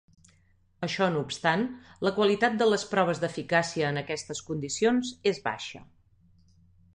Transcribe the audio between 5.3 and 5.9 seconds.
és baixa.